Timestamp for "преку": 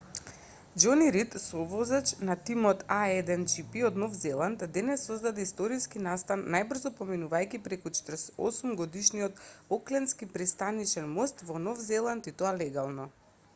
7.69-7.91